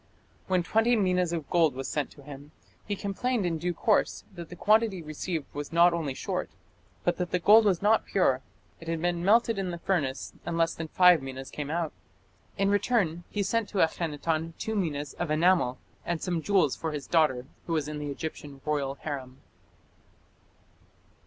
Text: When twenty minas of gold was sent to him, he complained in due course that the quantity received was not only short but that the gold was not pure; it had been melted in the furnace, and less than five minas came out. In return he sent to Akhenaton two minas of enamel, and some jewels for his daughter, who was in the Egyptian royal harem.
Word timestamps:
When 0.47 0.63
twenty 0.63 0.95
minas 0.95 1.31
of 1.31 1.47
gold 1.51 1.75
was 1.75 1.87
sent 1.87 2.09
to 2.13 2.23
him, 2.23 2.53
he 2.87 2.95
complained 2.95 3.45
in 3.45 3.59
due 3.59 3.75
course 3.75 4.23
that 4.33 4.49
the 4.49 4.55
quantity 4.55 5.03
received 5.03 5.53
was 5.53 5.71
not 5.71 5.93
only 5.93 6.15
short 6.15 6.49
but 7.03 7.17
that 7.17 7.29
the 7.29 7.37
gold 7.37 7.65
was 7.65 7.83
not 7.83 8.07
pure; 8.07 8.41
it 8.79 8.87
had 8.87 8.99
been 8.99 9.23
melted 9.23 9.59
in 9.59 9.69
the 9.69 9.77
furnace, 9.77 10.33
and 10.43 10.57
less 10.57 10.73
than 10.73 10.87
five 10.87 11.21
minas 11.21 11.51
came 11.51 11.69
out. 11.69 11.93
In 12.57 12.71
return 12.71 13.25
he 13.29 13.43
sent 13.43 13.69
to 13.69 13.77
Akhenaton 13.83 14.53
two 14.57 14.73
minas 14.75 15.13
of 15.19 15.29
enamel, 15.29 15.77
and 16.03 16.19
some 16.19 16.41
jewels 16.41 16.75
for 16.75 16.93
his 16.93 17.05
daughter, 17.05 17.45
who 17.67 17.73
was 17.73 17.87
in 17.87 17.99
the 17.99 18.09
Egyptian 18.09 18.59
royal 18.65 18.95
harem. 18.95 19.37